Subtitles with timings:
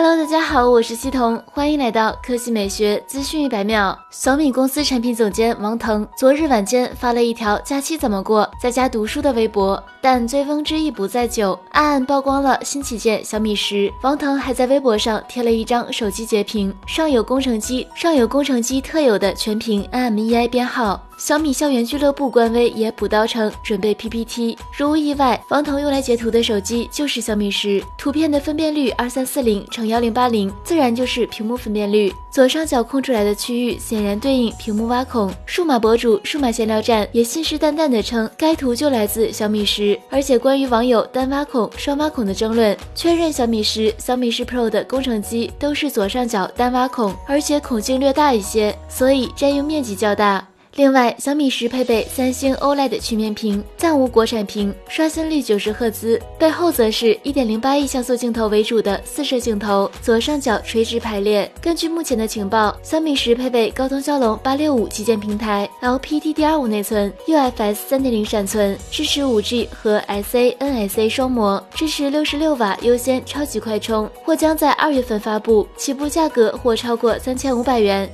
[0.00, 3.98] Hello，大家好，我是西彤，欢迎来到科技美学资讯一百秒。
[4.12, 13.92] 小米公司产品总监王腾昨日晚间发了一条“假期怎么过，在家读书”的微博，但醉翁之意不在酒，暗暗曝光了新旗舰小米十。
[14.02, 21.02] 王腾还在微博上贴了一张手机截屏，上有工程机，上有工程机特有的全屏 IMEI 编号。
[21.18, 24.56] 小米校园俱乐部官微也补刀称准备 PPT。
[24.76, 32.12] 如无意外，王腾用来截图的手机就是小米十，图片的分辨率二三四零乘幺零八零，自然就是屏幕分辨率。
[32.30, 35.32] 左上角空出来的区域显然对应屏幕挖孔。
[35.44, 39.98] 数码博主数码闲聊站也信誓旦旦地称该图就来自小米十。
[40.08, 50.47] 而且关于网友单挖孔、双挖孔的争论，确认小米十、小米十 Pro 的工程机都是左上角单挖孔，而且孔径略大一些，所以占用面积较大。
[50.74, 61.50] 另外，小米十配备三星 OLED 曲面屏，暂无国产屏，刷新率九十赫兹，背后则是一点零八亿像素镜头为主的四摄镜头，左上角垂直排列。
[61.60, 78.08] 根据目前的情报，小米十配备高通骁龙八六五旗舰平台，LPDDR5 内存，UFS 三点零闪存，支持五 G 和 SA NSA 双模，支持六十六瓦优先超级快充，或将在二月份发布，起步价格或超过三千五百元。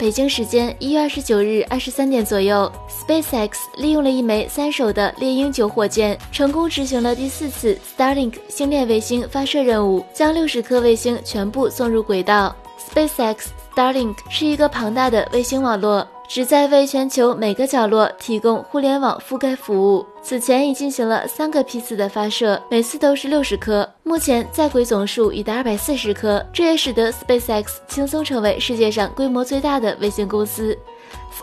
[0.00, 12.56] 北京时间一月二十九日二十三点左右，SpaceX 利用了一枚三手的猎鹰九火箭，成功执行了第四次 Starlink 星链卫星发射任务，将六十颗卫星全部送入轨道。
[12.94, 16.08] SpaceX Starlink 是一个庞大的卫星网络。
[16.30, 20.06] 旨在为全球每个角落提供互联网覆盖服务。
[20.22, 30.78] 此前已进行了三个批次的发射，每次都是六十颗，目前在轨总数已达二百四十颗，这也使得 SpaceX 轻松成为世界上规模最大的卫星公司。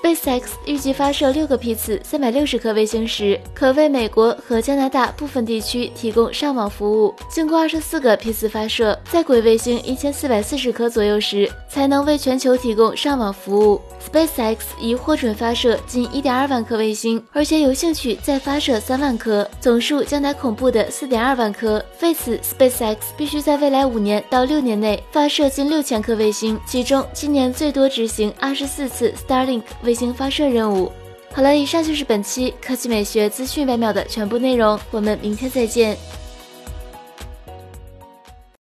[0.02, 7.16] SpaceX 预计发射六个批次，三百六十颗卫星时，可为美国和加拿大部分地区提供上网服务。
[7.28, 13.82] 经过二十四个批次发射，在轨卫星一千四百四十颗左右时，才能为全球提供上网服务。
[14.12, 21.84] SpaceX 已获准发射近一点二万颗卫星，而且有兴趣再发射三万颗，总数将达恐怖的四点二万颗。
[22.02, 29.57] 为此，SpaceX 必须在未来五年到六年内发射近六千颗卫星，其中今年最多执行二十四次 Starlink。
[29.84, 30.92] 卫星发射任务。
[31.34, 35.98] 好了，以上就是本期科技美学资讯百秒的全部内容，我们明天再见。